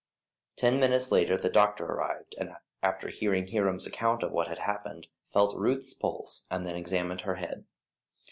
Ten 0.55 0.79
minutes 0.79 1.11
later 1.11 1.37
the 1.37 1.47
doctor 1.47 1.85
arrived, 1.85 2.33
and 2.39 2.53
after 2.81 3.09
hearing 3.09 3.45
Hiram's 3.45 3.85
account 3.85 4.23
of 4.23 4.31
what 4.31 4.47
had 4.47 4.57
happened, 4.57 5.05
felt 5.31 5.55
Ruth's 5.55 5.93
pulse 5.93 6.47
and 6.49 6.65
then 6.65 6.75
examined 6.75 7.21
her 7.21 7.35
head. 7.35 7.65